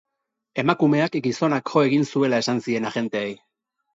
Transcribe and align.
Emakumeak 0.61 1.17
gizonak 1.27 1.69
jo 1.75 1.83
egin 1.89 2.07
zuela 2.13 2.39
esan 2.45 2.63
zien 2.69 2.91
agenteei. 2.93 3.31